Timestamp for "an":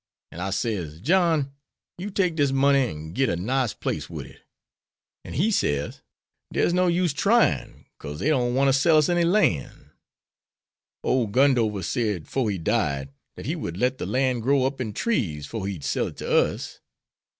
0.31-0.39, 2.89-3.13, 5.23-5.33